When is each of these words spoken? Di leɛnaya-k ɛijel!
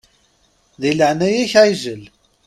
Di 0.81 0.91
leɛnaya-k 0.93 1.53
ɛijel! 1.65 2.03